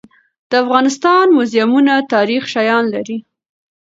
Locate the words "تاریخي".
2.13-2.49